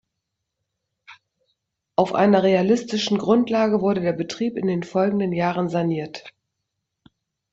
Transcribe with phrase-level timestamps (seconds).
[1.95, 6.33] Auf einer realistischen Grundlage wurde der Betrieb in den folgenden Jahren saniert.